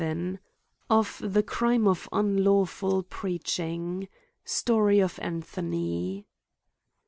[0.03, 0.39] VII,
[0.89, 4.07] (If the crime of unlawful preaeking.
[4.43, 6.25] Story of Jiu thony.